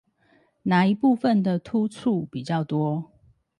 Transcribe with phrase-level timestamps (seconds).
[0.63, 3.11] 哪一部分的突觸比較多？